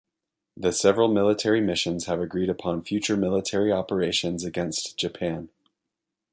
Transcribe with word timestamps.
The 0.57 0.71
several 0.71 1.09
military 1.09 1.61
missions 1.61 2.07
have 2.07 2.19
agreed 2.19 2.49
upon 2.49 2.81
future 2.81 3.15
military 3.15 3.71
operations 3.71 4.43
against 4.43 4.97
Japan. 4.97 5.49